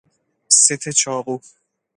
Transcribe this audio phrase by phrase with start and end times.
[0.63, 1.39] ست چاقو